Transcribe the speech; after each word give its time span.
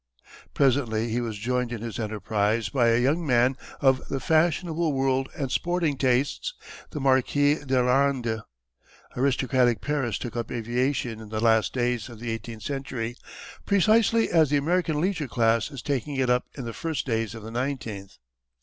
Presently 0.55 1.09
he 1.09 1.21
was 1.21 1.37
joined 1.37 1.71
in 1.71 1.81
his 1.83 1.99
enterprise 1.99 2.69
by 2.69 2.87
a 2.87 2.99
young 2.99 3.23
man 3.23 3.55
of 3.81 4.01
the 4.09 4.19
fashionable 4.19 4.93
world 4.93 5.29
and 5.37 5.51
sporting 5.51 5.95
tastes, 5.95 6.55
the 6.89 6.99
Marquis 6.99 7.63
d'Arlandes. 7.63 8.41
Aristocratic 9.15 9.79
Paris 9.79 10.17
took 10.17 10.35
up 10.35 10.51
aviation 10.51 11.19
in 11.19 11.29
the 11.29 11.39
last 11.39 11.73
days 11.75 12.09
of 12.09 12.19
the 12.19 12.31
eighteenth 12.31 12.63
century, 12.63 13.15
precisely 13.67 14.31
as 14.31 14.49
the 14.49 14.57
American 14.57 14.99
leisure 14.99 15.27
class 15.27 15.69
is 15.69 15.83
taking 15.83 16.15
it 16.15 16.31
up 16.31 16.47
in 16.57 16.65
the 16.65 16.73
first 16.73 17.05
days 17.05 17.35
of 17.35 17.43
the 17.43 17.51
twentieth. 17.51 18.17